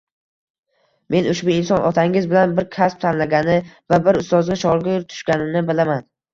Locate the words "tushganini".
5.15-5.67